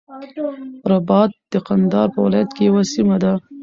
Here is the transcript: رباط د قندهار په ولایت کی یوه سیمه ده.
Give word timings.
رباط 0.91 1.31
د 1.51 1.53
قندهار 1.67 2.07
په 2.13 2.19
ولایت 2.25 2.49
کی 2.55 2.63
یوه 2.69 2.83
سیمه 2.93 3.15
ده. 3.23 3.33